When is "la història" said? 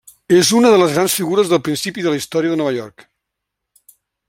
2.15-2.55